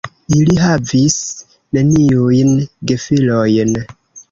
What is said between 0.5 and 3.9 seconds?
havis neniujn gefilojn.